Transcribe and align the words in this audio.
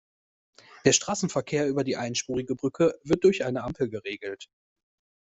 Der 0.83 0.93
Straßenverkehr 0.93 1.67
über 1.69 1.83
die 1.83 1.95
einspurige 1.95 2.55
Brücke 2.55 2.99
wird 3.03 3.23
durch 3.23 3.45
eine 3.45 3.61
Ampel 3.63 3.87
geregelt. 3.87 4.47